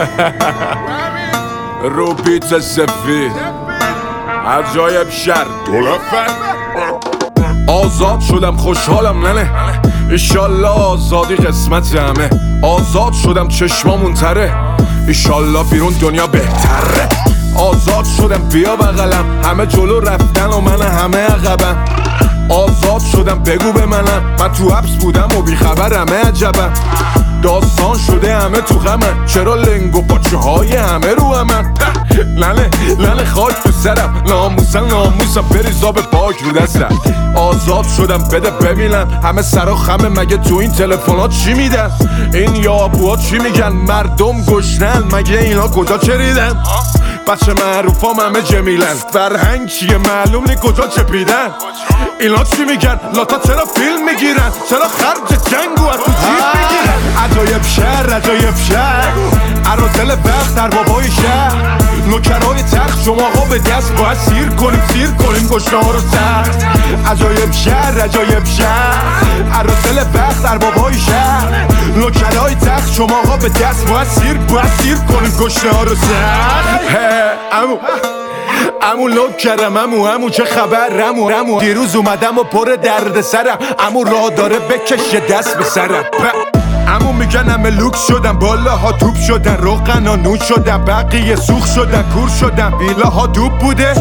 [1.94, 3.32] رو بیت سفید.
[4.46, 5.46] عجایب شر
[7.66, 9.50] آزاد شدم خوشحالم ننه.
[10.10, 12.30] ایشالله آزادی قسمت همه
[12.62, 14.52] آزاد شدم چشمامون تره.
[15.06, 17.08] ایشالله بیرون دنیا بهتره.
[17.56, 19.24] آزاد شدم بیا بغلم.
[19.44, 21.84] همه جلو رفتن و من همه عقبم.
[22.48, 24.36] آزاد شدم بگو به منم.
[24.40, 26.72] من تو حبس بودم و بیخبرمه عجبم.
[27.42, 31.74] داستان شده همه تو غمن چرا لنگ و پاچه های همه رو همن
[32.36, 34.22] لنه لنه خاک تو سرم.
[34.26, 35.42] ناموسن ناموسم.
[35.42, 37.00] بریزا به پاک رو دستم.
[37.34, 39.20] آزاد شدم بده ببینم.
[39.24, 41.90] همه سرا خمه مگه تو این تلفنات چی میدن؟
[42.34, 45.04] این یابوها چی میگن؟ مردم گشنن.
[45.12, 46.62] مگه اینا کجا چریدن؟
[47.28, 48.94] بچه معروفام همه جمیلن.
[49.12, 51.48] فرهنگ چیه؟ معلوم نی کجا چپیدن.
[52.20, 57.62] اینا چی میگن؟ لاتا چرا فیلم می‌گیرن؟ چرا خرج جنگو از تو جیب می‌گیرن؟ عجایب
[57.62, 59.12] شهر عجایب شهر.
[59.66, 61.79] عرازل وقت در بابای شهر.
[62.10, 63.04] نوکرای تخت.
[63.04, 65.48] شما ها به دست باید سیر کنیم سیر کنیم.
[65.48, 66.66] گشنه ها رو سخت.
[67.06, 69.24] عجایب شهر عجایب شهر.
[69.54, 71.66] عرازل وقت در بابای شهر.
[71.96, 75.36] نوکرای تخت شما ها به دست باید سیر باید سیر کنیم.
[75.40, 76.96] گشنه ها رو سخت.
[77.52, 77.76] امو.
[78.82, 80.30] امو لوک کردم امو امو.
[80.30, 81.60] چه خبر؟ امو امو.
[81.60, 86.04] دیروز اومدم و پر درد سرم امو راه داره بکشه دست به سرم.
[86.90, 88.32] امو میگن همه لوکس شدن.
[88.32, 92.74] بالا ها توپ شدن روغن ها نون شدن بقیه سوخ شدن کور شدن.
[92.74, 93.94] ویلا ها دوب بوده.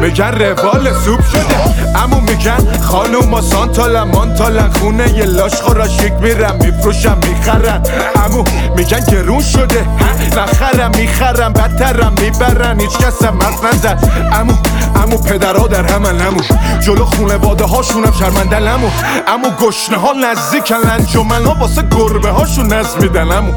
[0.00, 1.98] میگن روال سوپ شده.
[2.02, 4.70] امو میگن خانوم ما سانتالن مانتالن.
[4.70, 7.82] خونه یه لاش خورا شک میرم میفروشم می‌خرن
[8.24, 8.44] امو
[8.76, 9.86] میگن گرون شده.
[10.36, 12.80] نخرم می‌خرم بدترم می‌برن.
[12.80, 13.98] هیچ کس هم حرف نزد.
[14.32, 14.52] امو
[14.96, 16.40] امو پدرها در همن امو
[16.80, 18.90] جلو خونه واده هاشونم شرمندن امو
[19.28, 23.52] امو گشنه ها نزدیکن انجمن ها واسه گربه هاشون نز میدن امو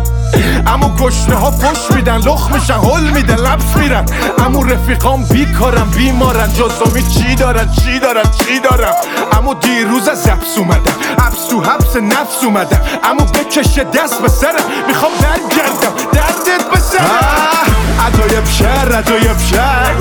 [0.68, 4.06] امو گشنه ها فش میدن لخ میشن هل میدن لبس میرن.
[4.46, 8.94] امو رفیقام بیکارم بیمارن جزامی چی دارن چی دارن چی دارن؟
[9.32, 12.82] امو دیروز از حبس اومدم حبس تو حبس نفس اومدم.
[13.04, 17.66] امو بکشه دست به سرم می‌خوام برگردم دردت به سرم.
[18.08, 19.96] عجایب شهر عجایب شهر.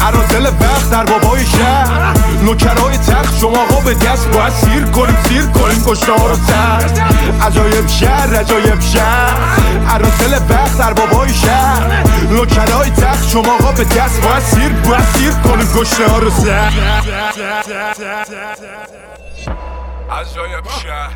[0.00, 2.17] عرازل وقت در بابای شهر.
[2.48, 5.82] نوکرای تخت شما ها به دست باید سیر کنیم سیر کنیم.
[5.86, 6.84] گشنه ها رو سر.
[7.42, 9.36] عجایب شهر عجایب شهر.
[9.88, 12.04] عرازل وقت در بابای شهر.
[12.30, 15.68] نوکرای تخت شما ها به دست باید سیر باید سیر کنیم.
[15.76, 16.72] گشنه ها رو سر.
[20.10, 21.12] عجایب شهر.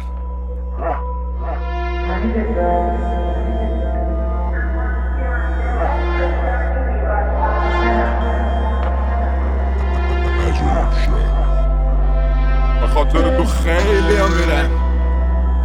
[13.05, 14.71] خاطر تو خیلی هم میرن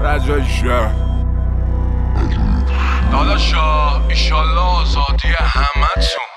[0.02, 0.92] رجای شهر.
[3.12, 6.28] داداشا ایشالله آزادی همتون.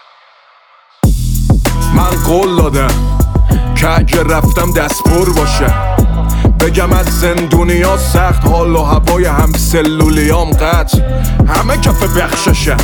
[1.94, 2.94] من قول دادم
[3.76, 5.74] که اگه رفتم دست پر باشه.
[6.60, 10.98] بگم از زندونیا سخت حال و هوای هم سلولیام قطع.
[11.48, 12.76] همه کف بخششه.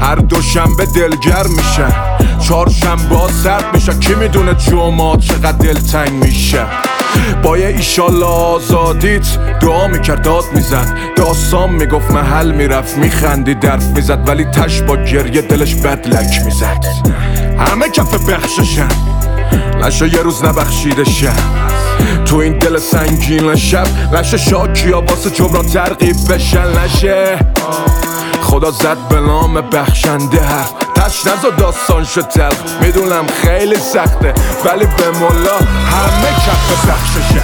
[0.00, 2.11] هر دوشنبه دلگر میشه.
[2.42, 3.98] چهارشنبه ها سرد میشه.
[3.98, 6.66] کی می‌دونه جمعه چقدر دلتنگ میشه؟
[7.42, 9.26] با یه ایشالله آزادیت
[9.60, 10.98] دعا می‌کرد داد می‌زد.
[11.16, 16.84] داستان می‌گفت محل می‌رفت میخندی درف می‌زد ولی تش با گریه دلش بدلک می‌زد.
[17.58, 18.88] همه کف بخششن
[19.82, 21.36] نشه یه روز نبخشیده شم
[22.24, 26.84] تو این دل سنگین شب نشه شاکی ها واسه جبران ترقیب بشن.
[26.84, 27.38] نشه.
[28.42, 32.80] خدا زد به نام بخشنده حرف تش نزا داستان شد تلخ.
[32.80, 37.42] می‌دونم خیلی سخته ولی به مولا همه کف بخششه.